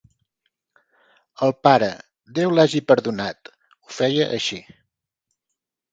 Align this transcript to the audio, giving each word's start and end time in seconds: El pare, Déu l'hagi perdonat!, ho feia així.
El 1.47 1.53
pare, 1.67 1.89
Déu 2.39 2.55
l'hagi 2.55 2.83
perdonat!, 2.93 3.55
ho 3.77 3.97
feia 3.99 4.29
així. 4.39 4.63